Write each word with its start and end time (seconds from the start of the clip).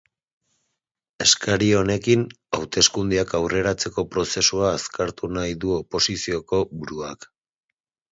Eskari 1.25 1.65
honekin, 1.81 2.23
hauteskundeak 2.57 3.35
aurreratzeko 3.39 4.05
prozesua 4.15 4.71
azkartu 4.79 5.29
nahi 5.35 5.53
du 5.65 5.75
oposizioko 5.77 6.63
buruak. 6.73 7.29